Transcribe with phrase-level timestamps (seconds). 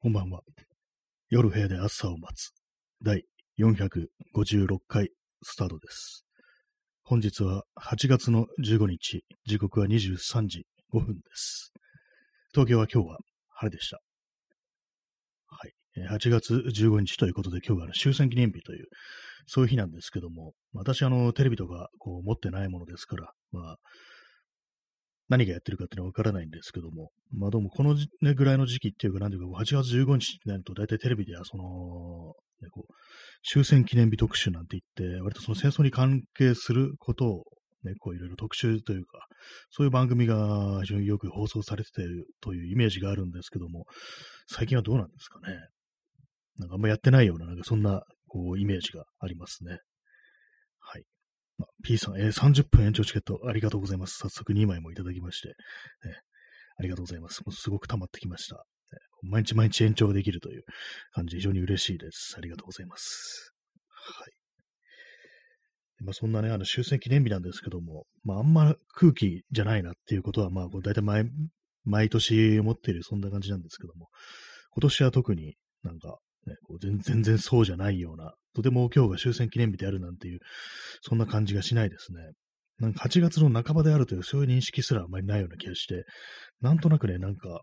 [0.00, 0.42] こんばんは。
[1.28, 2.52] 夜部屋で朝を待つ。
[3.02, 3.24] 第
[3.58, 5.10] 456回
[5.42, 6.24] スタートです。
[7.02, 11.72] 本日は8月の15日、時刻は23時5分です。
[12.52, 13.98] 東京は今日は晴れでした。
[15.48, 15.72] はい。
[16.16, 18.86] 8月15日ということで今日は終戦記念日という、
[19.48, 23.76] そういう日なんですけども、私あのテレビとかこう持ってないものですから、まあ、
[25.28, 32.92] 何がやってるかっていうのはわからないんですけども、まあどうもこの、ね、ぐらいの時期っていうか、なんていうか、8月15日になると大体テレビではその、ね、こう、
[33.42, 37.44] 終戦記念日特集なんて言って、割とその戦争に関係することを、
[37.84, 39.26] ね、こういろいろ特集というか、
[39.70, 43.84] そういう番組が非常によく放送されててるというイメージがあるんですけども、
[44.48, 45.54] 最近はどうなんですかね。
[46.58, 49.78] なんかあんまやってないような、なんかそんな、こう、イメージがありますね。
[51.84, 54.18] P さん、えー30分延長チケットありがとうございます。
[54.18, 55.54] 早速2枚もいただきまして、ね
[56.78, 57.40] ありがとうございます。
[57.44, 58.56] もうすごく溜まってきました。
[58.56, 58.60] ね
[59.22, 60.62] 毎日毎日延長ができるという
[61.12, 62.34] 感じ、非常に嬉しいです。
[62.36, 63.52] ありがとうございます。
[63.88, 64.32] はい。
[66.04, 71.24] まあ、そんなね、あの終戦記念日なんですけども、まあ、あんま空気じゃないなっていうことは、まあ、こ大体毎
[71.84, 74.08] 毎年思っている、そんな感じなんですけども、
[74.72, 80.40] 今年は特になんか、ね、こう全然そうじゃないような、とても今日が終戦記念日であるなんていう、
[81.02, 82.18] そんな感じがしないですね。
[82.80, 86.02] なんか8月の半ばであるという、そういう認識すらあまりないような気がして、
[86.60, 87.60] なんとなくね、なんか、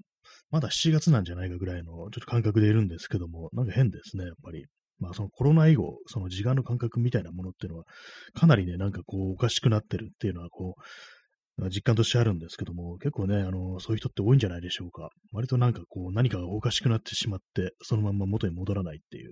[0.52, 4.64] まだ7月なんじゃないかぐらいの、ちょっと感覚でいるんですけども、なんか変ですね、やっぱり。
[4.98, 7.84] まあ、そのコロナ以後、その時間の感覚みたいなものっていうのは、
[8.34, 15.10] かなりね、なんかこう、おかしくなってるっていうのは、こう、実感としてあるんですけども、結構ね、あの、そういう人って多いんじゃないでしょうか。
[15.34, 19.32] 割となんかこう、何かがおかしくなってしまって、そのまんま元に戻らないっていう、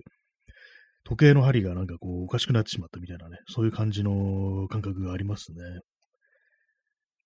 [1.04, 5.80] 時計の針がなんかこう、おかしくなってしまったみたいなね、そういう感じの感覚がありますね。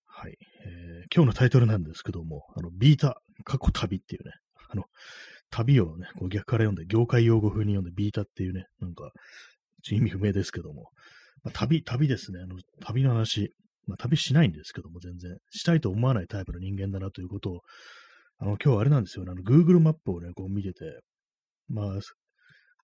[0.06, 0.36] はい。
[0.66, 4.32] えー今日のタイトルなんですけども、あの、ビータ、過去旅っていうね、
[4.68, 4.84] あの、
[5.50, 9.10] 旅をね、こう逆から読んで、業界用語風に読んで、ビータっていうね、なんか、
[9.90, 10.90] 意味不明ですけども、
[11.42, 13.54] まあ、旅、旅ですね、あの、旅の話、
[13.86, 17.60] まあ、旅しないんですけども、全然、したいと思わないタイプの人間だなということを、
[18.38, 21.00] あの、今日あれなんですよね、あの、Google マップをね、こう見てて、
[21.68, 22.00] まあ、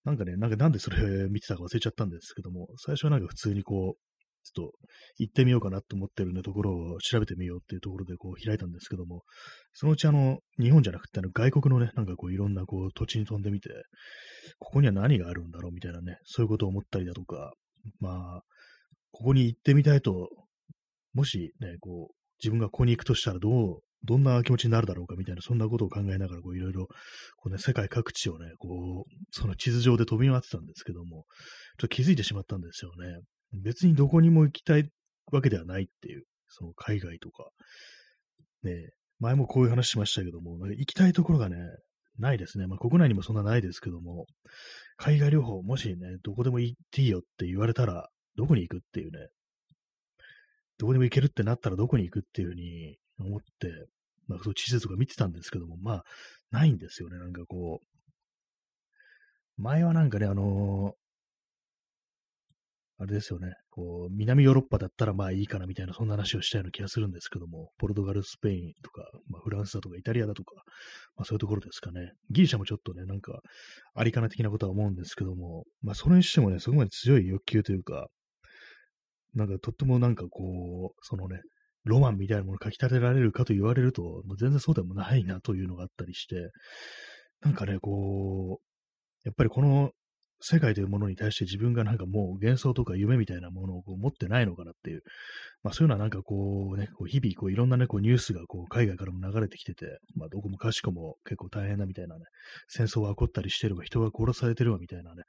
[0.04, 0.96] なんかね、なんかなんでそれ
[1.30, 4.00] 見てたか忘れちゃったんですけども、最初はなんか普通にこう、
[4.44, 4.72] ちょっと
[5.16, 9.22] 行ってみようかなと思ってるね、ところを調べてみようっていうところでこう開いたんですけども、
[9.72, 13.70] そのうちあの、日本じゃなくてあの外国のね、なんかこういろんなこう土地に飛んでみて、
[14.58, 17.54] ここには何があるんだろうみたいなね、そういうことを思ったりだとか、
[18.00, 18.42] まあ、
[19.12, 20.28] ここに行ってみたいと、
[21.14, 26.94] もしね、こう、自分がここに行くとしたらどう、どんな気持ちになるだろうかみたいな、そんなことを考えながら、こういろいろ、こ
[27.46, 31.24] うね、世界各地をね、こう、その地図上で飛び回ってたんですけども、
[31.78, 33.20] ちょっと気づいてしまったんですよね。
[33.62, 34.88] 別にどこにも行きたい
[35.32, 37.48] わけではないっていう、その海外とか。
[38.62, 41.56] ね前もこういう話しましたけども、行きたいところがね、
[42.18, 42.66] ないですね。
[42.66, 44.26] まあ国内にもそんなないですけども、
[44.96, 49.28] 海外旅行、もしね、どこでも行っていいよって言われたら、どこに行くっていうね、
[50.78, 53.86] どこでも行けるってなったらどこに行くっていうふうに思って、
[54.26, 56.04] まあそう地図とか見てたんですけども、まあ、
[56.50, 57.18] ないんですよね。
[57.18, 60.94] なんかこう、前はなんかね、あの
[62.96, 70.54] あれですよね、こう、南ヨーロッパだったらまあいいかなみたいな、そんな話をしたような気がするんですけども、ポルトガル、スペインとか、まあ、フランスだとかイタリアだとか、
[71.16, 72.12] まあそういうところですかね。
[72.30, 73.40] ギリシャもちょっとね、なんか、
[73.94, 78.06] ありかな的なことは思うんですけども、まあそれにしてもね、そこまで強い欲求というか、
[79.34, 81.40] なんかとってもなんかこう、そのね、
[81.84, 86.50] ロマンみたいなものを書き立てられるかと言われると、もう全然そうでもないなというのがあったりして、
[87.42, 88.64] なんかね、こう、
[89.24, 89.90] やっぱりこの
[90.46, 95.02] 世界というものに対して自分がなんかもう幻想とか夢みたいなものをこう持ってないのかなっていう、
[95.62, 102.24] まあそういうのはなんかこうね、こう日々こういろんなね、こうニュースがこう海外からも流れてきてて、まあどこもかしこも結構大変だみたいなね、
[102.68, 105.22] 戦争が起こったりしてるわ、人が殺されてるわみたいなね、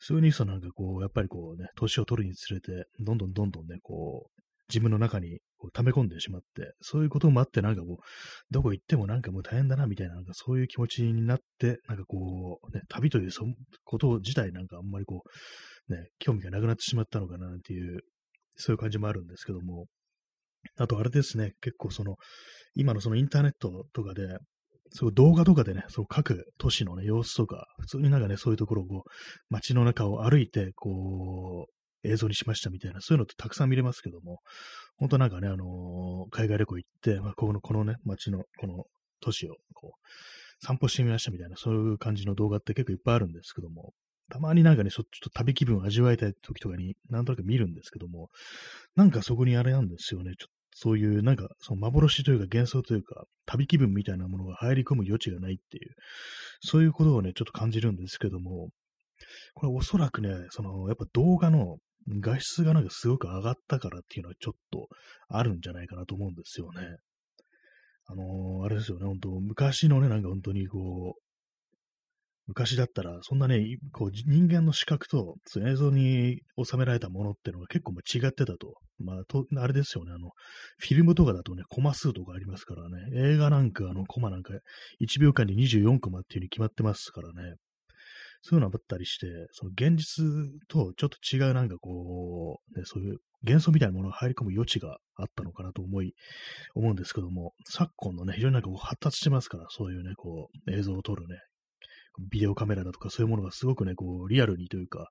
[0.00, 7.96] そういうニュースはなんかこう、やっぱりこうね、年を取るにつれて、どんどんどんどんね、こう、自分の中にこう溜め込んでしまって、そういうこともあって、なんかこう、
[8.50, 13.44] どこ行ってもなんかもう大変だな、みたいな、なんかそういう気持ちになって、なんかこう、ね、旅というそ
[13.84, 15.22] こと自体なんかあんまりこ
[15.88, 18.00] う、ね、興味がなくなってしまったのかな、なんていう、
[18.56, 19.86] そういう感じもあるんですけども、
[20.78, 22.16] あとあれですね、結構その、
[22.74, 24.38] 今のそのインターネットとかで、
[24.94, 29.10] そう動画とかでね、そう各都市のね、様子とか、普通になんかね、そういうところをこう、
[29.48, 34.40] 街の中を歩いて、こう、映像にしましたみたいな、そういうのってたくさん見れますけども、
[34.96, 38.84] 本当なんかね、あのー海外旅行行って、まあ、この、このね、街の、この
[39.20, 43.92] 都市を、こう、散歩してみましたみたいな、そういう感じの動画って結構いっぱいあるんですけども、
[44.30, 48.30] たまになんかね、ちょっと旅気分を味わいたい時とかに、なんとなく見るんですけども、
[48.96, 55.94] なんかそこにあれなんですよね、ちょっとそういうなんか、その幻というか幻想というか、旅気分みたいなものが入り込む余地がないっていう、
[56.60, 58.70] そういうことをね、ちょっと感じるんですけども、
[59.54, 61.76] これおそらくね、その、やっぱ動画の
[62.08, 64.88] 画質がなんかすごく上がったからっていうのはちょっと
[65.28, 66.96] あるんじゃないかなと思うんですよね。
[68.06, 71.22] あのー、あれですよね、本当昔のね、なんか本当にこう、
[72.48, 78.74] 昔だったら、そんなね、こう人間の視覚と映像に収められたものっていうのが結構違ってたと。
[78.98, 80.30] まあ、と、あれですよね、あの、
[80.78, 84.52] フィルムとかだとね、コマ数とかありますからね、映画なんか、あの、コマなんか、
[85.00, 87.54] 1秒間に24コマっていう風に決まってますからね。
[88.42, 90.24] そういうのあったりして、その現実
[90.68, 96.14] とちょっと違うなんかこう、ね、そういう幻想みたいなものが入り込む余地があったのかなと思い、
[96.74, 101.36] 思うんですけども、昨今のね、非常になんかこう発達してますから、そういうね、こう、映像を撮るね、
[102.30, 105.10] ビデオカメラだとかそういうものがすごくね、こう、リアルにというか、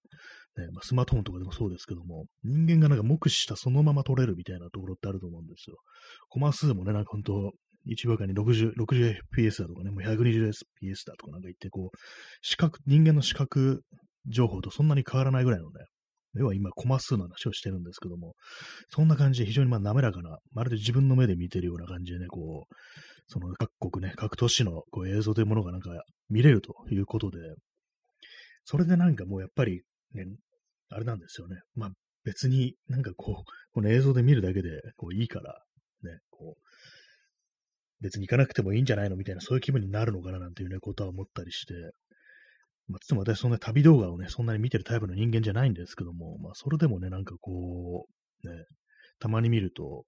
[0.57, 5.77] ねまあ、スマートフォンとかでもそうですけども、人間がなんか目視したそのまま撮れるみたいなところってあると思うんですよ。
[6.29, 7.51] コマ数もね、なんか本当
[7.87, 11.97] 1秒間に60、60fps だとかね、もう 120fps だとかなんか言って、こう、
[12.41, 13.83] 視覚、人間の視覚
[14.27, 15.85] 情報とそんなに変わらないぐらいのね、
[16.35, 18.35] 要は今、コマ数の話をしてるんですけども、
[18.89, 22.75] そんな感じで非常にまあ滑らかな、まるで自分の目で見てるような感じでね、こう、
[23.27, 25.89] その各国ね、各都市のこう映像というものがなんか
[26.29, 27.37] 見れるということで、
[28.63, 29.81] それでなんかもうやっぱり
[30.13, 30.25] ね、
[30.89, 31.57] あれなんですよね。
[31.75, 31.89] まあ
[32.23, 35.61] 別になんかこう、この映像で見るだけでこういいから、
[36.03, 36.61] ね、こう、
[38.01, 39.15] 別に行かなくてもいいんじゃないの？
[39.15, 40.39] みたいな、そういう気分になるのかな？
[40.39, 41.73] なんていうね、ことは思ったりして、
[42.87, 48.07] まあ、つっても私そんな旅動画をね、そんなに見てるタイプの人間じゃないんですけども、まあ、それでもね、なんかこ
[48.43, 48.53] う、ね、
[49.19, 50.03] たまに見ると、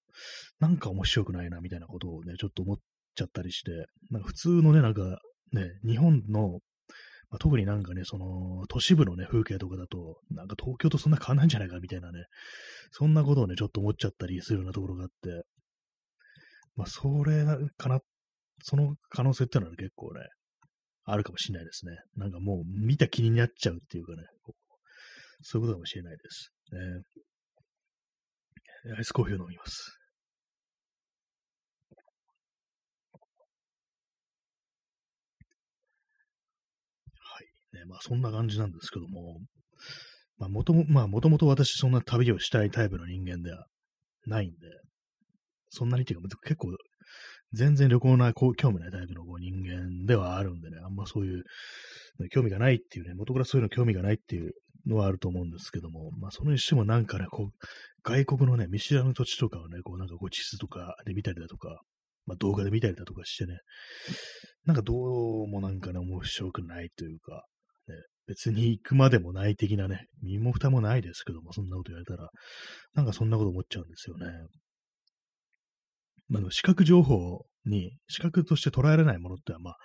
[0.59, 2.77] なんか面白くないな、みたいなことをね、ちょっと思っ
[3.15, 3.71] ちゃったりして、
[4.09, 5.19] なんか普通のね、なんか
[5.53, 6.59] ね、日本の、
[7.29, 12.25] まあ、特になんかね、その、都市部のね、風景とかだと、なんか東京とそんな変わんないんじゃないか、みたいなね、
[12.91, 15.43] そんなことをね、ちょっと思っちゃったりするようなところがあって、
[16.75, 17.45] まあ、それ
[17.77, 17.99] かな、
[18.63, 20.21] その可能性っていうのは、結構ね、
[21.05, 21.97] あるかもしれないですね。
[22.15, 24.23] なんかもう見た気になっちゃうっていうかね、
[25.41, 26.51] そういうことかもしれないです。
[28.85, 29.97] ね、アイスコーヒーを飲みます。
[37.19, 37.77] はい。
[37.77, 39.39] ね、まあそんな感じなんですけども、
[40.37, 43.65] まあもとも、まあもともと私そんな旅をしたいタイプの人間では
[44.25, 44.57] ないんで、
[45.73, 46.75] そんなにっていうか、結構、
[47.51, 51.43] 全然旅行な、こう、興味ないタイプのこう人間ではあるんでね、あんまそういう、
[52.31, 54.53] 興味がないっていうね、元からそういうの興味がないっていう
[54.87, 57.51] のはあると思うんですけども、まあ、それにしてもなんかね、こう、
[58.03, 61.81] 外国のね、見知らぬ土地とかをね、こう、なんかこう、地図とかで見たりだとか、
[62.25, 63.57] まあ、動画で見たりだとかしてね、
[64.65, 67.45] なんかどうもなんかね、面白くないというか、
[67.87, 67.95] ね、
[68.27, 72.29] 別に行くまでもない的なね、身も蓋もないですけども、そんなこと言われたら、
[72.93, 74.25] なんかそんなこと思っちゃうんですよね。
[76.41, 79.77] まあ、視覚情報に、視覚として捉えられないものっては、まあ、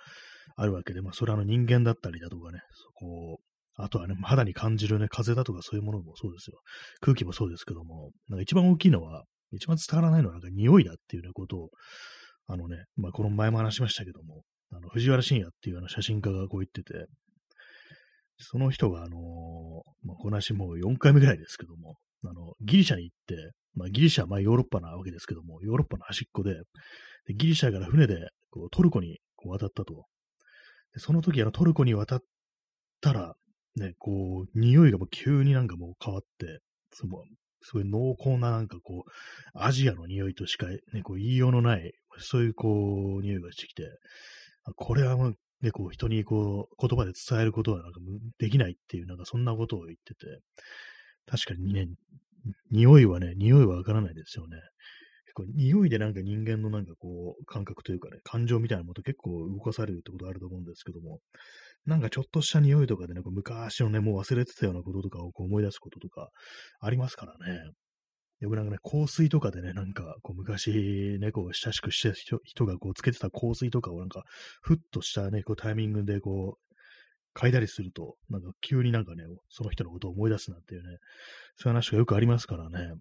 [0.57, 3.39] あるわけで、まあ、それはあの人間だったりだとかね、そこ
[3.81, 6.59] あとはね、肌に感じるね、風だとかそういうものもそうですよ。
[6.99, 9.23] 空気もそうですけども、なんか一番大きいのは、
[9.53, 11.69] 一番伝わらないのはなんか匂いだっていうね、ことを、
[12.47, 17.05] あのね、まあ、この前も話しましたけども、あの、藤原信也っていうあの写真家がこう言ってて、
[18.37, 19.19] その人が、あのー、
[20.03, 21.95] まあ、この話もう4回目ぐらいですけども、
[22.25, 26.55] あの、ギリシャに行って、まあ、ギリシャはまあヨーロッパなわけですけども、ヨーロッパの端っこで、
[27.25, 30.05] でギリシャから船でこうトルコにこう渡ったと。
[30.93, 32.19] でその時、あのトルコに渡っ
[33.01, 33.33] たら、
[33.75, 36.59] ね、こう、匂いがもう急になんかもう変わって、
[36.91, 37.23] その
[37.61, 39.11] すごい濃厚ななんかこう、
[39.53, 43.83] アジアの匂いとしか、ね、こう言いようのない、そういうこう、匂いがしてきて、
[44.75, 47.99] これはもう、ね、こう人にこう、言葉で伝えることはなんか
[48.37, 50.39] できないっていう、なんかそんなことを言ってて、
[51.25, 51.87] 確かにね、
[52.71, 54.57] 匂いはね、匂いはわからないですよね。
[55.25, 61.19] 結構匂いでなんか人間のなんかこう、感覚というかね、感情みたいなものと結構動かされるってことあると思うんですけども、
[61.85, 66.29] なんかちょっとした匂いとかでね、こう昔のね、もう忘れてたようなこととかをこう思い出すこととか
[66.79, 67.71] ありますからね。
[68.39, 74.23] よくなんかね、香水とかでね、なんか、こう昔ね、こう親しくして人がこうつけてた香水とかをなんか、
[74.61, 76.68] ふっとしたね、こうタイミングでこう、
[77.35, 80.97] 嗅いだりすると、なんか急になんかね、その人のことを思い出すなんていうね、
[81.57, 82.93] そういう話がよくありますからね。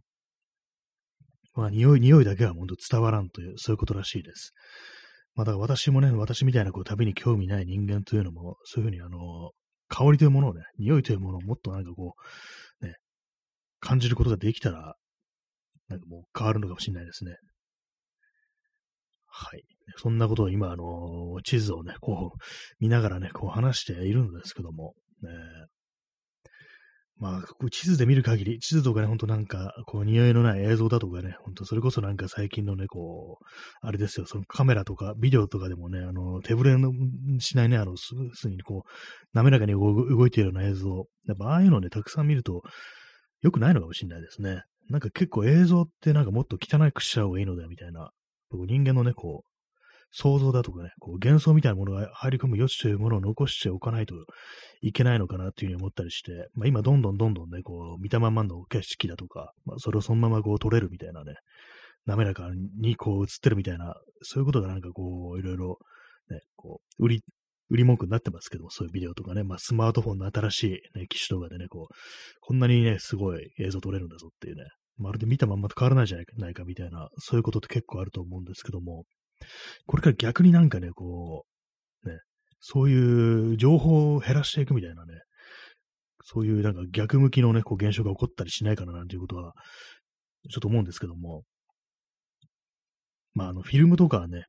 [1.55, 4.53] まあ、匂い、匂いだけは本当伝わらんという、そういうことらしいです。
[5.35, 9.51] まあ、だから私もね、私みたいなこう旅に興味ない人間というのも、そういうふうにあの、
[9.89, 12.15] 香りというものをね、匂いというものをもっとなんかこ
[12.81, 12.95] う、ね、
[13.81, 14.95] 感じることができたら、
[15.89, 17.35] なんかもう変わるのかもしれないですね。
[19.27, 19.65] はい。
[19.97, 22.39] そんなことを今、あの、地図をね、こう、
[22.81, 25.31] 見ながらね、こう話しているんですけども、ね、
[27.21, 33.45] まあ、こう地図で見る限り、地図とかね、ほんとなんか、こう、匂いのない映像だとかね、ほんとそれこそなんか最近のね、こう、
[33.81, 36.93] あれですよ、そのカメラとかビデオとかでもね、あの、手ぶれの
[37.41, 38.89] しないね、あの、すぐにこう、
[39.35, 42.63] 滑らかに動いているような映像、やっぱああいうのね、たくさん見ると、
[43.43, 44.63] 良くないのかもしれないですね。
[44.89, 48.11] なんか結構映像ってなんかもっと汚くしちゃう方がいいのだよみたいな、
[48.53, 49.48] 人間のね、こう、
[50.11, 54.15] 想像だとかね、こう幻想みたいなものが入り込む余地というものを残しておかないと
[54.81, 61.35] いけないのかなっていうふうに思ったりして、まあ今どんどんどんどんね、こう見たままの景色だとか、まあそれをそのままこう撮れるみたいなね、
[62.07, 62.49] 滑らか
[62.81, 65.79] にこう映ってるみたいな、そういうことがなんかこういろいろ
[66.31, 67.23] ね、こう、売り、
[67.71, 71.95] 売り文句になってますけども、そういうビデオとかね、まあスマートフォンの新しい、ね、機種とかでね、こう、
[72.41, 74.65] こんなにね、すごい映像撮れるんだぞっていうね、
[74.97, 79.05] まるで見たまんまと変わらないじゃないかみたいな、そういうことって結構あると思うんですけども、
[79.87, 81.45] これから逆になんかね、こ
[82.05, 82.19] う、ね、
[82.61, 85.15] そういう情報を減らしていくみたいなね、
[86.23, 89.55] そういうなんか逆向きのね、こう現象が起こったりしないかななんていうことは、
[90.51, 91.43] ちょっと思うんですけども、
[93.35, 94.45] まあ、あの、フィルムとかはね、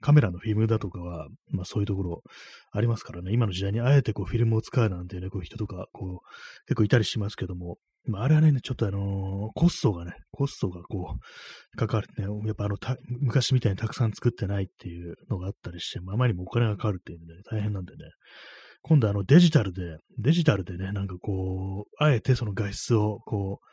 [0.00, 2.22] カメラのフィルムだとかは、まあそういうところ
[2.72, 12.76] ありますからね、今の時代にあえてこうフィルムを使うなんてね、こう人とか、こう、結構いたりしますけども、まああれはね、ちょっとあのー、コストがね、コストがこう、かかるね、やっぱあの
[13.20, 17.98] 昔みたいにたくさん作ってないっていうのがあったりして、まあ、あまりにもお金がかかるっていうんで、ね、大変なんでね、
[18.82, 23.64] 今度あのデジタルで、デジタルでね、なんかこう、あえてその画質をこう、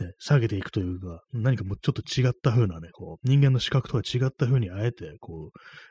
[0.00, 5.50] ね、下げていくというか、何かもうちょっと違った風なね、こう、人間の視覚とは違った風にあえて、こ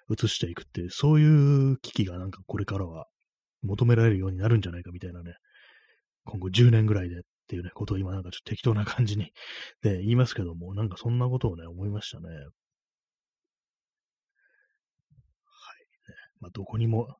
[0.09, 1.25] う、映していくっていう、そうい
[1.73, 3.05] う危機がなんかこれからは
[3.61, 5.33] 求められるようになるんじゃないかみたいなね、
[6.25, 9.31] 今後10年ぐらいでっていうね、ことを今なんかちょっと適当な感じに
[9.81, 12.27] で 言いますけども、なんかそんなことをね、思いましたね。
[12.29, 12.37] はい。
[12.37, 12.47] ね、
[16.39, 17.17] まあ、どこにも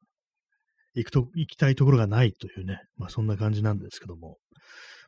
[0.94, 4.38] 行くと、行きたいところがないというね、まあそんな感じなんですけども、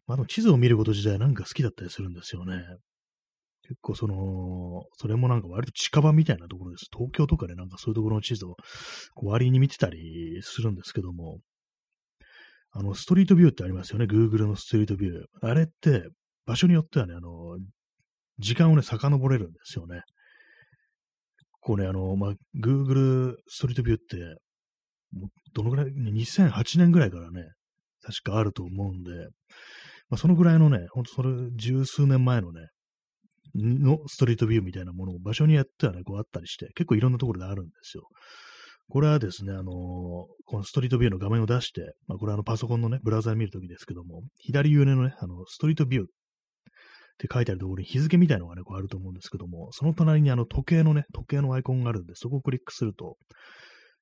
[0.08, 2.64] あ、でも地図を見ること自体なんか好きだったりするんですよね。
[3.64, 6.88] 結構その、それもなんか割と近場みたいなところです。
[6.92, 8.56] 東京とかでなんかそういうところの地図を
[9.16, 11.40] 割に見てたりするんですけども、
[12.72, 14.06] あの、ストリートビューってありますよね。
[14.06, 15.26] Google のストリートビュー。
[15.42, 16.08] あれって、
[16.46, 17.58] 場所によってはね、あの、
[18.40, 20.02] 時間をね、遡れるんですよね。
[21.60, 24.18] こうね、あの、まあ、Google ストリートビューって、
[25.54, 27.44] どのぐらい、2008年ぐらいからね、
[28.02, 29.12] 確かあると思うんで、
[30.12, 32.68] まあ、そのぐらいのね、ほんとそれ十数年前のね、
[33.56, 38.04] のストリートビューみたいなものを場所によってはね、こうあったりして、結構いろんなところであるんですよ。
[38.90, 40.28] これはですね、あのー、こ
[40.58, 46.08] のストリートビューの画面を出して、まあ、これはあのパソコンのね、ブラウザで見るときですけども、左上のね、あの、ストリートビューっ
[47.18, 53.16] て書いてあるところに日付みたいなのがね、こうあると思うんですけども、その隣にあの時計のね、時計のアイコンがあるんで、そこをクリックすると、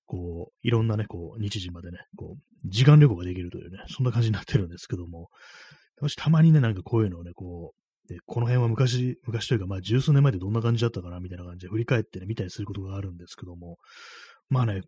[0.07, 5.27] こう、いろんなね、こう、日時までね、こう、時間旅行ができるというね、そんな感じになってるんですけども、
[6.01, 13.77] 私たまにね、なんかこういうのをね、こう、でこの辺は昔、昔というか、まあ十数年前でどんな感じだったかな、みたいな感じで振り返ってね、見たりすることがあるんですけども、
[14.49, 14.81] まあね、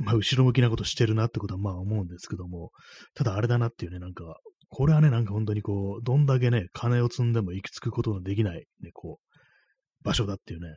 [0.00, 2.70] まあ、後ろ向きなことしてるなってことはまあ思うんですけども、
[3.14, 4.36] ただあれだなっていうね、なんか、
[4.68, 10.68] これはね、なんか本当にこう、どんだけね、金を積んでも行き着くことのできない、ね、こう、場所だっていうね、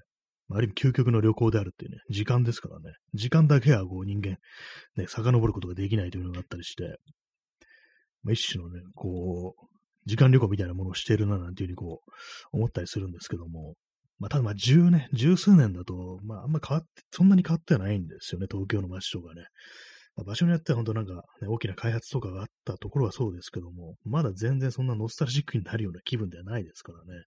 [0.47, 4.37] まある意味究極の旅行であるっていうね、時間ですからね、時間だけはこう人間、
[4.95, 6.97] ね、遡ることができないというのがあったりして、
[8.23, 9.65] まあ、一種のね、こう、
[10.05, 12.01] 時間旅行みたいなものをしてるななんていうふうにこ
[12.53, 13.75] う、思ったりするんですけども、
[14.19, 19.43] まあ、ただまあ十年、十数年だと、まああんま変わって、そんなに変わってはないんですよね、東京の街とかね。
[20.15, 27.23] まあ、場所によっては本当なんか、ね、大きな開発とかがあったところはそうですけども、まだ全然そんなノスタルジックになるような気分ではないですからね。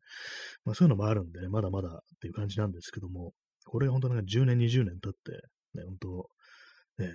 [0.64, 3.32] まあそういうのもあるんでね、まだまだっていう感じなんですけども、
[3.64, 5.32] これが本当なんか10年、20年経って、
[5.74, 6.30] ね、本当、
[7.02, 7.12] ね、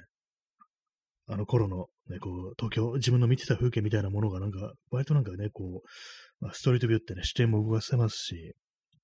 [1.28, 8.56] あの頃の、ね、こう、東京、自分の見てた風景みたいなものがなんか、割となんかね、こう、まあ、ストリートビューってね、視点も動かせますし、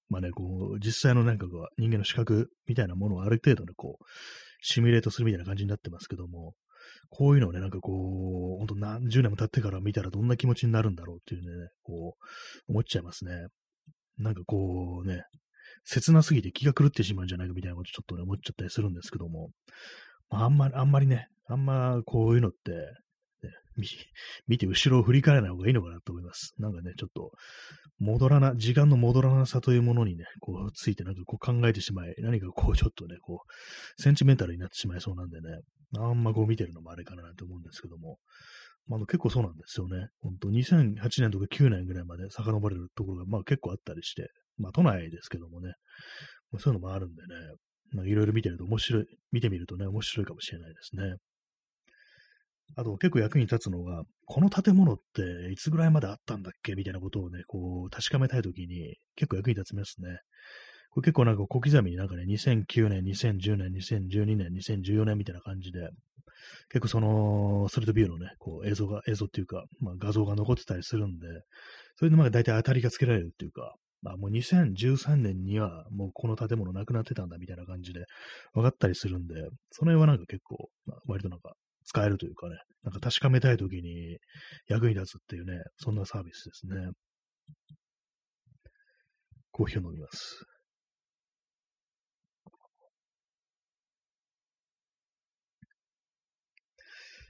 [0.09, 4.05] まあね、こう、実際のなんかこう人間の視覚みたいなものをある程度ね、こう、
[4.61, 6.53] シミュレートするみたいな感じになってますけども、
[7.09, 13.47] こういうのをね、なんかこう、ほんと何十年も経ってから見たらどんな気持ちになるんだろうっていうね、こう、思っちゃいますね。
[14.17, 15.23] なんかこうね、
[15.83, 19.51] 切なすぎて気が狂ってしまうんじゃないかみたいなことちょっとね、思っちゃったりするんですけども、
[20.29, 23.53] まあ、あんまり、あんまりね、あんまこういうのって、ね、
[24.47, 26.53] 見て後ろを振り返らない方がいいのかなと思います。
[26.57, 27.31] なんかね、ちょっと、
[27.99, 35.61] 戻らな、時間の戻らなさというものにね、こう、ついてなんかこう考えてしまい、何かこう、ちょっとね、こう、センチメンタルになってしまいそうなんでね、
[35.97, 38.17] あんまこう見てるのもあれかなと思うんですけども、
[38.87, 40.07] まあ、結構そうなんですよね。
[40.21, 45.73] 本当2008年とか9年ぐらいまで遡れるところが、まあ結構あったりして、まあ都内ですけどもね、
[46.57, 47.27] そういうのもあるんでね、
[47.93, 51.15] いろいろ見てると面白い、見てみるとね、面白いかもしれないですね。
[52.75, 56.75] あと結構役に立つのが、この建物っていつぐらいまであったんだっけ？
[56.75, 60.19] みたいなことをね、こう確かめたいときに結構役に立ちますね。
[60.89, 65.89] これ結構なんか小刻みになんかね、2009年、2010年、2012年、2014年みたいな感じで、
[66.69, 71.27] 結構その、ストリートビューのね、こう映像が、映像っていうか、まあ画像が残ってたりするんで、
[71.95, 73.75] それでまあ大体当たりがつけられるっていうか、
[74.05, 78.05] あもう2013年にはもうこの建物なくなってたんだみたいな感じで
[78.53, 79.35] 分かったりするんで、
[79.71, 81.53] その辺はなんか結構、まあ、割となんか
[81.85, 84.17] 使えるというかね、なんか確かめたいときに
[84.67, 86.91] 役に立つっていうね、そんなサービスですね。
[89.51, 90.45] コーヒーを飲みます。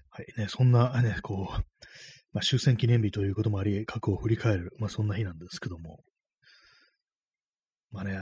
[0.10, 1.62] はいね、そんなね、こう、
[2.34, 6.00] まあ、終戦記念日ということもあり、過去を振り返る、まあ、そんな日なんですけども、
[7.92, 8.20] まあね、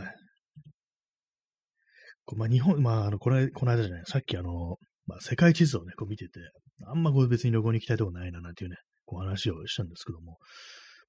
[2.26, 6.40] こまあ、日本、まあ、あの、これ、この間じゃない、さっきあの、まあ、世界地図をね、こう見てて、
[6.88, 10.38] あんまこう別に旅行に行きたいとこないな、なんていうね、こう話をしたんですけども、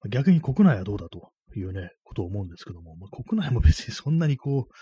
[0.03, 4.73] まあ、逆に国内はどうだというね、ことを思うんですけども、まあ、国内も別にそんなにこう、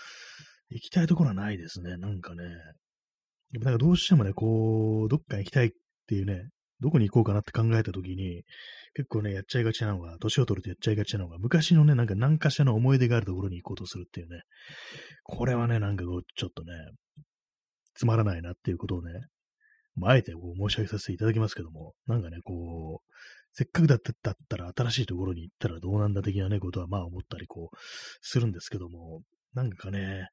[0.68, 2.44] 行きたいところはないですね、なんかね。
[3.52, 5.70] でもなんかどうしてもね、こう、どっか行きたいっ
[6.06, 6.48] ていうね、
[6.80, 8.44] どこに行こうかなって考えたときに、
[8.94, 14.42] 結構ね、やっちゃいがちなのが、年を取るとやっちゃいがちなのが、昔のね、なんか何かしらの思い出があるところに行こうとするっていうね、
[15.24, 16.72] これはね、なんかこう、ちょっとね、
[17.94, 19.12] つまらないなっていうことをね、
[19.94, 23.12] まあ、あえてこう申し上げさせていただきますけども、なんかね、こう、
[23.52, 27.76] せっかくだったら新しいところに行ったらどうなんだ的なね、ことはまあ思ったりこう、
[28.20, 29.22] するんですけども、
[29.54, 30.28] なんかね、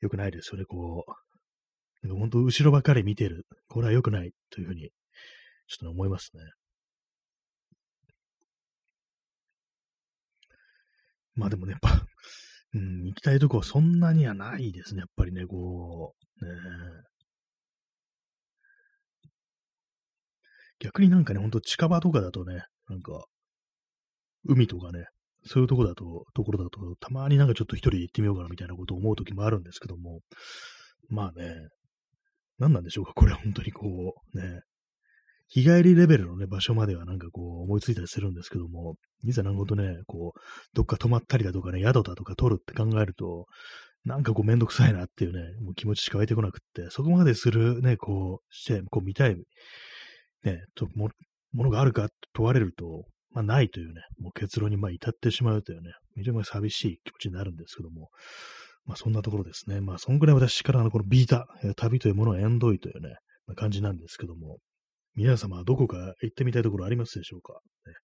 [0.00, 3.46] 良くないですよね、こう、なんか本当後ろばかり見てる。
[3.68, 4.90] これは良くないというふうに、
[5.68, 6.42] ちょっと、思いますね。
[11.34, 11.90] まあでもね、やっぱ、
[12.74, 15.00] うん、行きたいとこはそんなにはないですね。
[15.00, 16.50] やっぱりね、こう、ね
[20.80, 23.24] 逆になんかね、ほんと近場とかだとね、なんか、
[24.44, 25.06] 海とかね、
[25.44, 30.20] そういうとこだと、ところだと、たまになんかちょっと一人行ってみようかなみたいなことを思う時もあるんですけども、
[31.08, 31.54] まあね、
[32.58, 34.60] 何なんでしょうか、これ本当にこう、ね、
[35.48, 40.40] 日帰りレベルのね、場所まではなんかこう思いついたりするんですけども、いざなんごとね、こう、
[40.74, 43.46] どっか泊まったりだとかね、宿だとか取るって考えると、
[44.04, 49.36] なんかこうめんどくさいなっていうね、もう気持ちしか湧いてこなくって、そこまでするね、こう、して、こう見たい、
[50.44, 51.10] ね、とも、
[51.52, 58.10] ものがあるか問われると、まあないというね、もう結論にまあ至ってしまうというね、非常に寂しい気持ちになるんですけども、
[58.84, 59.80] まあそんなところですね。
[59.80, 61.46] まあそんぐらい私からのこのビータ、
[61.76, 63.16] 旅というものは縁遠いというね、
[63.56, 64.58] 感じなんですけども、
[65.18, 67.54] 皆様はどこか行ってみたいところありますでしょうか、
[67.86, 67.94] ね、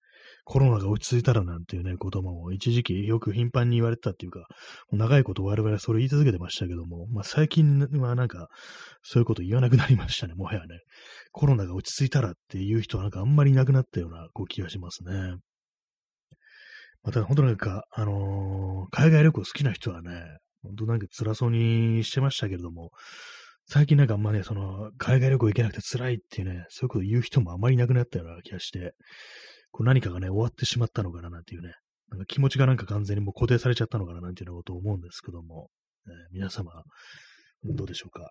[0.44, 4.46] コロナが落ち着いたらなんていうね、言葉も一時期よく頻繁に言われてたっていうか、
[4.90, 8.48] 長いこと我々はそれ言い続けてましたけども、まあ最近はなんか、
[9.02, 10.80] そういうこと言わなくなりましたね、もはやね。
[11.30, 15.36] コロナが落ち着いたらっていう人はなんかあんまりいなくなったようなこう気がしますね。
[17.04, 20.10] また本当なんか、あのー、海外旅行好きな人はね、
[20.64, 22.90] 本当なんか辛そうにしてましたけれども、
[23.66, 28.94] 最近なんかあんまね、その、海外旅行行けなくて辛いっていうね、そういうこと言う人もあまりいなくなったような気がして、
[29.70, 31.72] こう何かがね、終わってしまったのかななんていうね、
[32.10, 35.70] なんか気持ちがなんか完全にもう固定されちゃったのかななんていうようなことを思うんですけども、
[36.06, 36.70] えー、皆様、
[37.64, 38.30] どうでしょうか？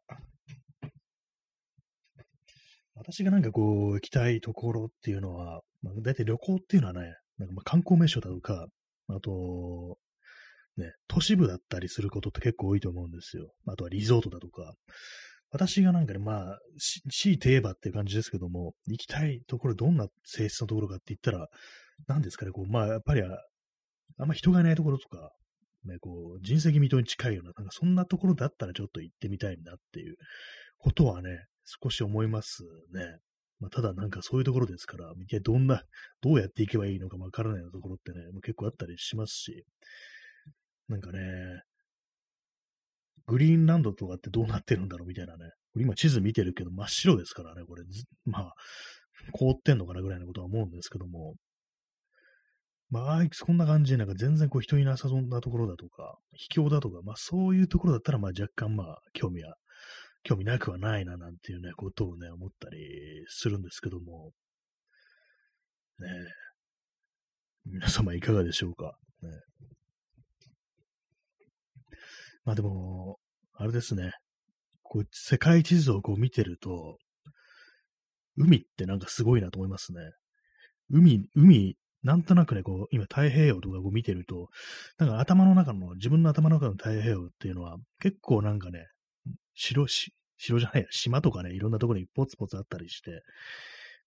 [2.96, 8.68] 私がなんかこう、行きたいところっていうのは、まあ、大体旅行っていうのはね、なんかまあ観光名所だとか、
[9.08, 9.98] あと、
[10.78, 13.54] ね、都市部だったりすることって結構多いと思うんですよ。
[13.68, 14.74] あとはリゾートだとか。
[15.52, 16.60] 私がなんかね、まあ、
[17.12, 21.48] 強いて言えばっていう感じですけども、行きたいところ、どんな性質のところかって言ったら、
[22.08, 25.32] 何ですかね、こう、まあ、やっぱり、あんま人がいないところとか、
[25.86, 30.16] ね、こう、人石未踏に近いような、なんかそんなところだったらちょっと行ってみたいなっていう
[30.80, 33.20] ことはね、少し思いますね。
[33.60, 35.84] まあ、ただなんかそういうところですから、一体どんな、
[36.22, 39.64] どうやっていけばいいのかわからないようなところってね、結構あったりしますし、
[40.94, 41.20] なんかね、
[43.26, 45.50] グリーンランドとかってどうなってるんだろうみたいなね。
[45.76, 47.84] 今地図見てるけど真っ白ですからね、これ。
[48.26, 48.54] まあ、
[49.32, 51.34] 凍ってんのかなぐらいのことは思うんですけども。
[52.90, 59.56] まあ、そんな感じで、なんか全然こう人いなさそうなところだとか、秘境だとか、まあそういうところだったら、まあ若干まあ興味は、
[60.22, 62.78] 興味なくはないななんていうね、ことをね、思ったり
[63.28, 64.32] するんですけども。
[66.00, 66.08] ね
[67.66, 68.98] 皆様いかがでしょうか？
[69.22, 69.30] ね、
[72.46, 73.18] まあでも、
[73.56, 74.12] あれですね。
[74.82, 76.98] こう、世界地図をこう見てると、
[78.36, 80.00] 海ってなんかすごいなと思いますね。
[80.90, 84.50] 海、海、なんとなくね、こう、今太平洋とかこう見てると、
[84.98, 88.88] なんか頭の中の、自分の頭の中の太平洋っていうのは、結構なんかね、
[89.56, 93.22] 白し、城じゃないや、島とかね、いろんなところにポツポツあったりして、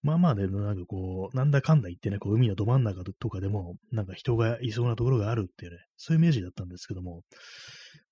[0.02, 7.22] まあまあね、なんかこう、なんだかんだ言ってね、こう海のど真ん中とかでも、なんか人がいそうなところがあるっていうね、そういうイメージだったんですけども、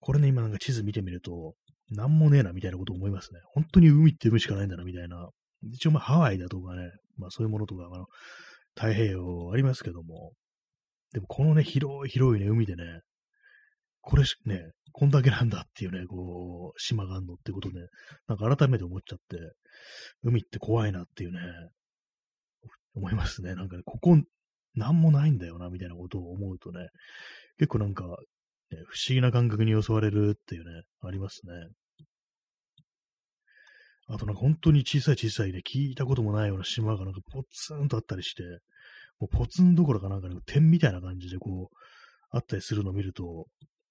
[0.01, 1.55] これね、今なんか地図見てみると、
[1.90, 3.40] なんもねえなみたいなこと思いますね。
[3.53, 5.29] 本当に海って海しかないんだなみたいな。
[5.73, 8.07] 一応まあハワイだとかね、まあそういうものとか、あの、
[8.75, 10.33] 太平洋ありますけども、
[11.12, 13.01] でもこのね、広い広いね、海でね、
[14.07, 17.81] これしね、こんだけなんだっていうね、こう、島があんのってことで、
[18.29, 19.38] なんか改めて思っちゃって、
[20.23, 21.40] 海って怖いなっていうね、
[22.95, 23.55] 思いますね。
[23.55, 24.17] なんかね、ここ、
[24.75, 26.88] なんもないんだよな、みたいなことを思うとね、
[27.59, 31.53] 結構なんか、ね、不思議な感覚に襲われるっていうね、ありますね。
[34.07, 38.43] あとなんか本当に小さい小さいね、聞いたこともないような島がなんかポツンとあったりして、
[39.19, 41.77] もうポツンどころかなんかね、点みたいな感じでこう、
[42.31, 43.47] あったりするのを見ると、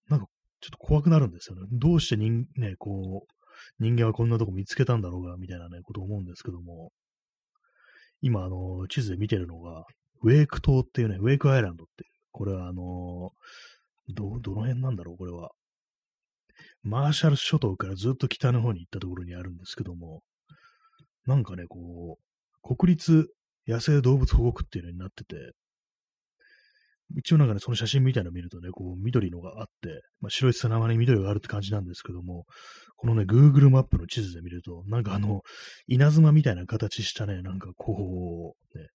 [0.10, 0.28] なんか
[0.62, 1.68] ちょっと怖くなるんですよね。
[1.72, 3.34] どうして人、ね、こう、
[3.80, 6.92] 人間はこんなとこ見つけたんだろうが、みたいなね、ことを思うんですけども、
[8.22, 9.86] 今、あの、地図で見てるのが、
[10.22, 13.32] ウェイク島っていうね、ウェイクアイランドっていう、これはあの、
[14.08, 15.52] ど、どの辺なんだろう、これは。
[16.82, 20.22] マーシャル諸島からずっと北の方に行ったところにあるんですけども、
[21.26, 22.18] なんかね、こ
[22.64, 23.28] う、国立
[23.68, 25.36] 野生動物保護区っていうのになってて、
[27.16, 32.46] 一応なんかね、その写真みたいなの見るとね、こう、緑のがあって、まあ、白い砂浜に緑があるって感じなんですけども、
[32.96, 35.42] このね、Google マップの地図で見ると、なんかあの、
[35.88, 38.88] 稲妻みたいな形したね、なんかこう、ね、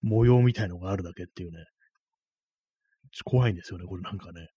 [0.00, 1.58] 模様みたいのがあるだけっていうね、
[3.24, 4.48] 怖いんですよね、これなんかね。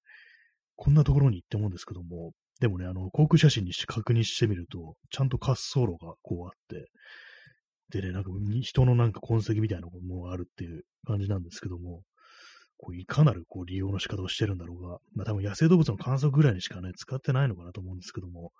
[0.77, 6.89] こんなところに行ってもんですけども、でもね、あの、航空写真にして確認してみると、ちゃんと滑走路がこうあって、
[7.89, 8.29] でね、なんか
[8.61, 12.01] 人のなんか痕跡みたいなものがあるっていう感じなんですけども、
[12.77, 18.51] こういかなるこう利用の仕方をしてるんだろうが、まあ多分野生動物の観測ぐらいにしかね、使ってないのかなと思うんですけども、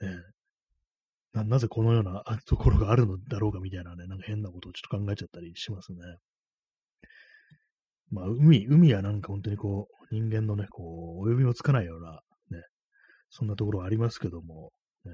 [0.00, 0.08] ね、
[1.32, 5.98] ななぜこのようなところがあるのだろうかみたいなね、なんか変なことをちょっと考えちゃったりしますね。
[8.10, 12.62] まあ海、海はなんか本当にこう、人間のね、こう、及びもつかないような、ね、
[13.30, 14.72] そんなところありますけども、
[15.06, 15.12] ね、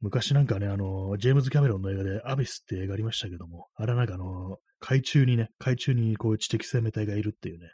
[0.00, 7.68] 昔なんかね、あの、ジェームズ・キャメロンの映画でアビスって映画ありましたけども、あれなんかあの、海中にね、海中にこういう知的生命体がいるっていうね、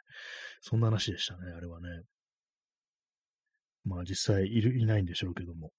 [0.61, 1.87] そんな話でしたね、あれはね。
[3.85, 5.71] まあ実際いる、いないんでしょうけども。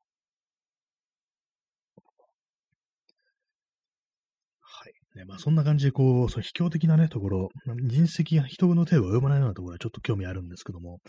[4.60, 5.18] はい。
[5.18, 11.00] ね、まあそんな感じでこう、その秘境的なね、ところ、人石が人の手が及ばないようなところはちょっと興味あるんですけども、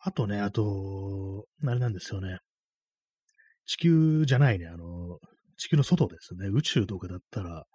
[0.00, 2.38] あとね、あと、あれなんですよね。
[3.70, 5.20] 地球じゃないね、あの、
[5.56, 7.66] 地球の外ですね、宇宙とかだったら、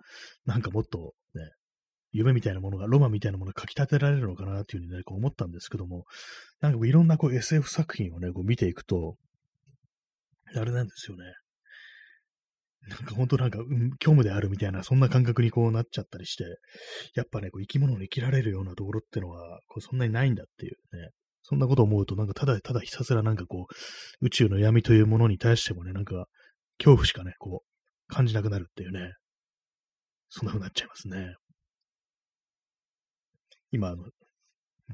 [0.46, 1.52] なんかもっとね、
[2.12, 6.04] 夢みたいなものが、ロマンみたいなものが書き立てられるのかなっていうふうにね、こう思ったんですけども、
[6.60, 9.16] なんかこういろんなこう SF 作品をね、こう見ていくと、
[10.54, 11.24] あれなんですよね。
[12.90, 16.44] なんか本当なんか、うん、虚無であるみたいな、そんな感覚にこうなっちゃったりして、
[17.16, 21.10] やっぱね、こう生き物の生きられるようなところってのは、こうそんなにないんだっていうね、
[21.48, 26.26] そんなことを思うと、なんかただただひたすらなんかこう、宇宙の闇というものに対してもね、なんか、
[26.80, 29.14] 恐怖しかね、こう、感じなくなるっていうね、
[30.30, 31.36] そんな風になっちゃいますね。
[33.72, 34.06] 今、あの、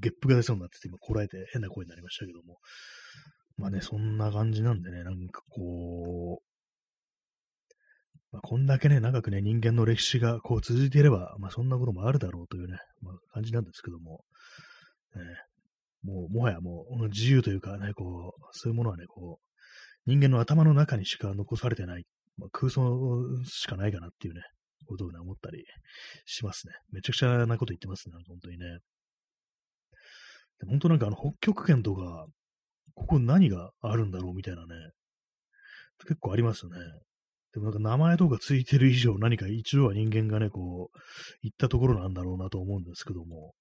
[0.01, 2.57] ゲップが出そうになってて、今、こらえて変な声になりましたけども。
[3.55, 6.51] まあね、そんな感じなんでね、なんかこう、
[8.33, 14.23] まあ、こんだけね、長くね、人間の歴史がこう続いていれば、まあそんなこともあるだろうというね、まあ、感じなんですけども、
[15.15, 15.21] ね、
[16.03, 22.05] もう、もはやもう、自由というかね、こう、そういうものはね、こう、人間の頭の中にしか残されてない、
[22.37, 22.83] まあ、空想
[23.45, 24.41] しかないかなっていうね、
[24.87, 25.63] ことをね、思ったり
[26.25, 26.73] しますね。
[26.91, 28.65] めちゃくちゃなこと言ってますね、本当にね。
[30.67, 32.25] 本当なんかあの、北極圏とか、
[32.93, 34.67] ここ何があるんだろうみたいなね、
[36.07, 36.79] 結構ありますよね。
[37.53, 40.97] でもなんか名前とかついてる以上何か一度は人間がね、こう、
[41.41, 43.53] 行ったところなんだろうなと思うんですけども、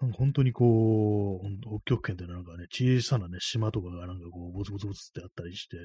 [0.00, 5.76] なんか本当にこう、北極圏ってなんかね、小さなね、島とかがなんかこう、ボツボツボツってあったりして、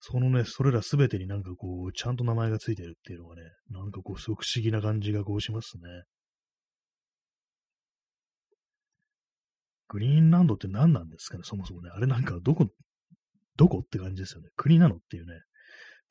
[0.00, 5.82] そのね、それらすべてになんかこう、ちゃんと名前がついてるっていうのがね、なんかこう、すごく不思議な感じがこうしますね。
[9.88, 11.90] グリーンランドって何なんですかね、そもそもね。
[11.94, 12.66] あれなんかどこ、
[13.56, 14.48] どこって感じですよね。
[14.56, 15.34] 国なのっていうね。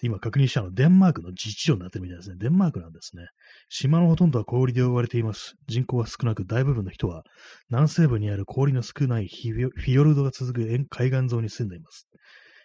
[0.01, 2.35] 今確認したのデンマークの自治領になってるみたいですね。
[2.39, 3.27] デンマークなんですね。
[3.69, 5.53] 島のほとんどは氷で覆われています。
[5.67, 7.23] 人口は少なく、大部分の人は
[7.69, 12.07] 南西部にある氷の少ないフィヨルドが続く海岸沿いに住んでいます。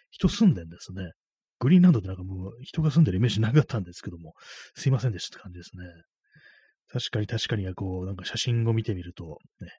[0.09, 1.11] 人住んでんですね。
[1.59, 4.33] グリーンランドってなんかもう人が住んでるイメージなかったんですけども、
[4.75, 5.85] すいませんでしたって感じですね。
[6.89, 9.69] 確かに確かに、こう、なんか写真を見てみると、ね、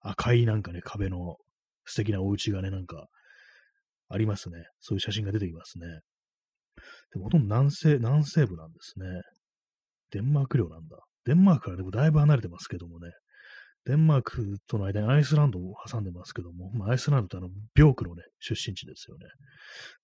[0.00, 1.36] 赤いなんかね、壁の
[1.84, 3.06] 素敵なお家がね、なんか、
[4.08, 4.64] ありますね。
[4.80, 5.86] そういう写真が出てきますね。
[7.12, 9.06] でもほとんど南西、南西部なんですね。
[10.10, 10.98] デンマーク領なんだ。
[11.24, 13.10] デンマークからでもだいぶ離れてますけどもね。
[13.86, 19.26] デンマークとの間にアイスランドを挟んでますけども、まあ、アイスランドってあの、ビョークのね、出身地ですよね。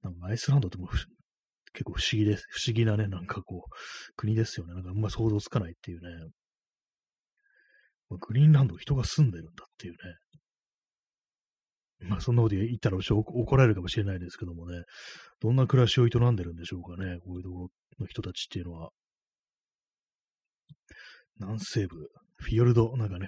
[0.03, 0.89] なんかアイスランドっても
[1.73, 2.45] 結構不思議です。
[2.51, 3.71] 不思議なね、なんかこう、
[4.17, 4.75] 国ですよね。
[4.75, 6.09] なんかあんま想像つかないっていうね。
[8.11, 9.99] まあ、グリーンランド人が住んでるんだっていうね。
[12.03, 14.85] まあ、そんなこと言ったら怒られるかもしれないですけどもね、
[15.41, 17.69] どんな暮らしを営んでるんでしょうかね、こういうところ
[18.01, 18.91] の人たちっていうのは。
[21.39, 21.97] 南西部、
[22.37, 23.27] フィヨルド、なんかね、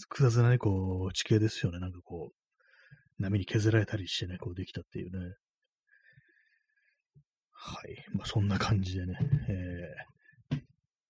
[0.00, 1.78] 複雑なね、こう、地形ですよね。
[1.78, 5.34] なんかこう、波に削られたりしてね、こうできたっていうね。
[7.52, 8.04] はい。
[8.12, 9.16] まあ、そんな感じでね、
[10.50, 10.60] えー、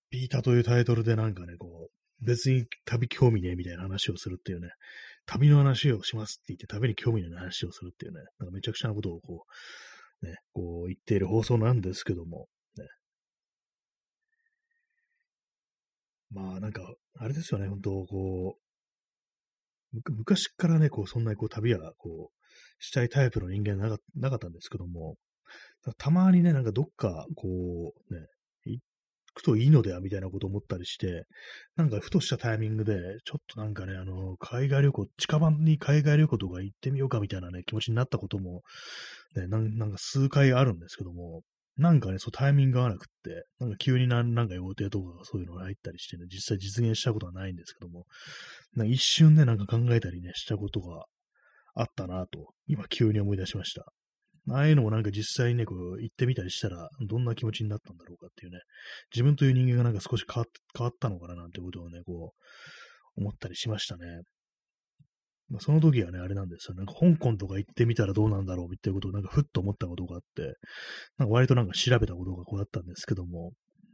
[0.09, 4.69] ビータというタイトルでなんかね、こう、別に旅興味ねえみたいな話をするっていうね、
[5.25, 9.45] 旅の話をしますって言って旅に興味のない話をするっていうね、なんかめちゃくちゃなことをこ
[10.21, 12.85] う、ね、こう言っている放送なんですけども、ね。
[16.31, 16.81] まあなんか、
[17.17, 22.35] あれですよね、本当こう、昔からね、こう、そんなにこう旅はこう、
[22.79, 25.15] したいタイプの人間なかなかったんですけども、
[25.97, 27.47] たまにね、なんかどっか、こ
[28.09, 28.27] う、ね、
[29.35, 31.25] くといいのではみたいなこと思ったりして、
[31.75, 32.95] なんかふとしたタイミングで、
[33.25, 38.63] ちょっとなんかね、あの、海外旅行、近場に海外旅行とか行ってみようかみたいなね、気持ちになったことも、
[39.35, 41.41] ね、なんか数回あるんですけども、
[41.77, 48.05] なんかね、そうタイミング合わなくって、なんか急になんなんか予定とかそういうのが入ったりしてね、実際実現したことはないんですけども、
[48.75, 51.05] なんか一瞬ね、なんか考えたりね、したことが
[51.73, 53.91] あったなと、今急に思い出しました。
[54.49, 58.59] ああいうのもなんか実際にね、こう、行ってみたりしたら、どんな気持ちになったんだろうかっていうね、
[59.13, 60.43] 自分という人間がなんか少し変
[60.79, 62.33] わったのかななんてことをね、こ
[63.17, 64.03] う、思ったりしましたね。
[65.49, 66.75] まあ、その時はね、あれなんですよ。
[66.75, 70.55] なんか香港とか行ってみたらどうなんだろうっていうことをなんかふっと思ったことがあって、
[71.17, 73.51] なんか割となんか調べたことがこうあったんですけども、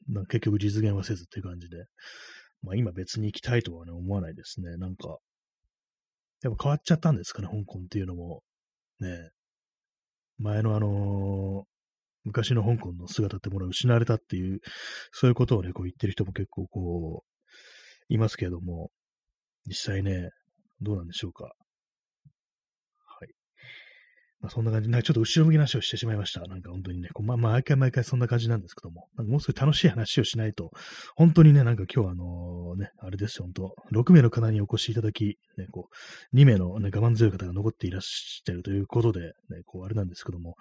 [0.08, 1.86] なんか結局実現はせずっていう感じで、
[2.62, 4.78] まあ今別に行きたいとはね、思わないですね。
[4.78, 5.18] なんか、
[6.44, 8.42] やっぱ変わっちゃったんですかね、香港っていうのも。
[9.00, 9.32] ね
[10.42, 11.66] 前のあの、
[12.24, 14.60] 昔の香港の姿ってものは失われたっていう、
[15.12, 18.90] そういうことをね、こう言ってる人も結構こう、いますけれども、
[19.68, 20.30] 実際ね、
[20.82, 21.54] どうなんでしょうか。
[24.42, 26.42] まあ、そんな感じ、なんかちょっと後ろ向きな話をしてしまいました。
[26.42, 30.72] なんか本当にね、こうまあ、毎回毎回そんな感じなんですけども、なんかもう少し楽しい話をしないと、
[31.16, 33.76] 本当にね、なんか今日はあのね、あれですよ、本当。
[34.02, 35.90] 6名の方にお越しいただき、ね、こ
[36.34, 39.32] う、2名の、ね、我慢強い方が残っていらっしゃるということで、ね、
[39.66, 40.56] こう、あれなんですけども、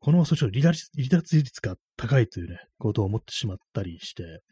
[0.00, 4.42] この放送ちょっと離脱離脱率が高いというね、ことを思ってしまったりして、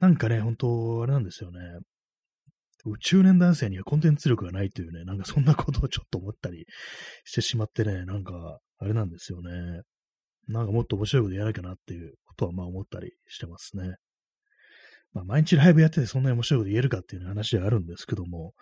[0.00, 1.60] なんかね、本当あれなんですよね、
[3.00, 6.66] 中年男性にはコンテンツ力がないというね、なんかそんなことをちょっと思ったり
[7.24, 9.82] してしまってね、なんか、あれなんですよね。
[10.48, 13.94] なんかもっと面白いことやらなきゃなっていうことはまあ思ったりしてますね。
[15.14, 18.52] まあ毎日ライブやっててそんなに面白いこと言えるかっていう話はあるんですけども、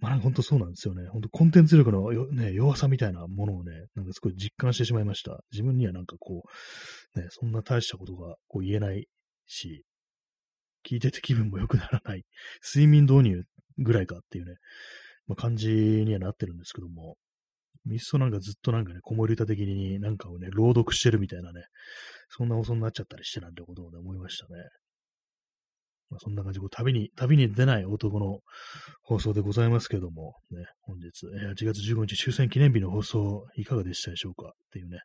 [0.00, 1.08] まあ本当そうなんですよね。
[1.08, 5.40] 本当コンテンツ力のね、弱さみたいなものをね、なんかすごい実感してしまいました。
[5.52, 6.42] 自分にはなんかこ
[7.14, 9.06] う、ね、そんな大したことがこう言えない
[9.46, 9.84] し、
[10.86, 12.24] 聞いてて気分も良くならない。
[12.74, 13.44] 睡眠導入
[13.80, 14.54] ぐらいかっていうね、
[15.26, 17.16] まあ、感じにはなってるんですけども、
[17.88, 21.62] いっそなんかずっとなんかね、子守歌的になんかをね、朗読してるみたいなね、
[22.28, 24.60] そんな放送になっちゃったりしてなんてことをね、思いましたね。
[26.10, 28.40] まあ、そんな感じで、旅に、旅に出ない男の
[29.02, 34.98] 放送でございますけども、ね、本日、8月15日終戦記念日の放送、いかがでしたでしょうかっていうね、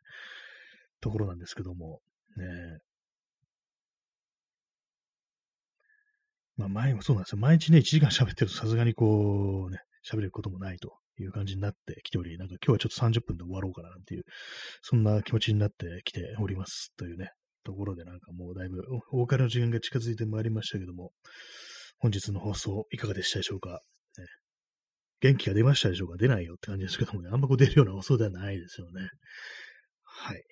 [1.00, 2.00] ところなんですけども、
[2.36, 2.44] ね、
[6.56, 7.38] まあ前もそうなんですよ。
[7.38, 14.24] 毎日ね、1時間喋ってるとさすがにこうね、喋ることもないという感じになってきており、なんか今日はちょっと30分で終わろうかななんていう、
[14.82, 17.30] そんな気持ちになってきておりますというね、
[17.64, 21.10] ところでなんかもうだいぶお別れの時間が近づいてまいりましたけども、
[21.98, 23.80] 本日の放送いかがでしたでしょうか、
[24.18, 24.26] ね、
[25.20, 26.16] 元気が出ましたでしょうか？
[26.16, 29.08] 出ないよって感じですけどもね、あんまこう出るような放送ではないですよね。
[30.04, 30.36] はい。
[30.36, 30.42] えー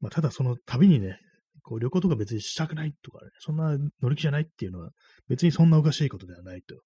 [0.00, 1.18] まあ、ただその旅にね、
[1.64, 4.90] こう旅行とか別にしたくないとかね、そんな乗り気じゃないっていうのは
[5.28, 6.76] 別にそんなおかしいことではないと。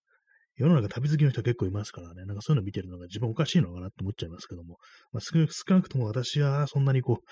[0.56, 4.78] 世の中旅好きの人結構いますからね、なんかそういうの見てるのが自分おかしいのかなって思っちゃいますけども、
[5.12, 5.38] まあ、少
[5.74, 7.26] なくとも私はそんなにこう、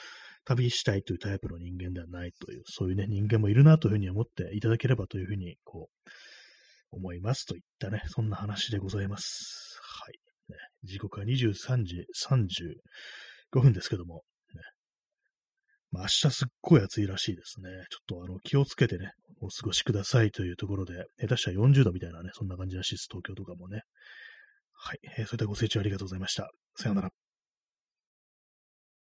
[0.44, 6.10] 旅したいというタイプの人間ではないという、そういうね、人間もいるなというふうに思っていただければというふうに、こう、
[6.92, 9.80] 思いますといったね、そんな話でございます。
[9.82, 10.52] はい。
[10.52, 12.06] ね、時刻は23時
[13.50, 14.22] 35分ですけども、
[15.90, 17.68] ま、明日すっごい暑いらしいですね。
[17.90, 23.08] ちょっとあの気をつけてね、お過ごしくださいというところで、下手したら40度みたいなね、そんな感じらしいです。
[23.10, 23.82] 東京とかもね。
[24.72, 24.98] はい。
[25.18, 26.50] えー、それではご清聴ありがとうございました。
[26.76, 27.25] さようなら。